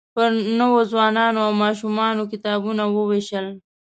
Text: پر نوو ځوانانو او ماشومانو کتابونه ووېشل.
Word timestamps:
پر 0.15 0.29
نوو 0.59 0.79
ځوانانو 0.91 1.39
او 1.47 1.51
ماشومانو 1.63 2.29
کتابونه 2.31 2.83
ووېشل. 2.89 3.47